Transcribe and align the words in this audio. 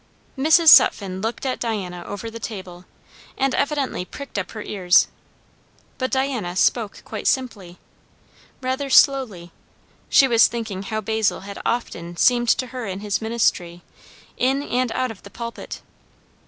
Mrs. 0.35 0.69
Sutphen 0.69 1.21
looked 1.21 1.45
at 1.45 1.59
Diana 1.59 2.03
over 2.07 2.31
the 2.31 2.39
table, 2.39 2.85
and 3.37 3.53
evidently 3.53 4.03
pricked 4.03 4.39
up 4.39 4.49
her 4.49 4.63
ears; 4.63 5.09
but 5.99 6.09
Diana 6.09 6.55
spoke 6.55 7.03
quite 7.05 7.27
simply, 7.27 7.77
rather 8.61 8.89
slowly; 8.89 9.51
she 10.09 10.27
was 10.27 10.47
thinking 10.47 10.81
how 10.81 11.01
Basil 11.01 11.41
had 11.41 11.61
often 11.63 12.17
seemed 12.17 12.49
to 12.49 12.67
her 12.73 12.87
in 12.87 13.01
his 13.01 13.21
ministry, 13.21 13.83
in 14.37 14.63
and 14.63 14.91
out 14.93 15.11
of 15.11 15.21
the 15.21 15.29
pulpit. 15.29 15.83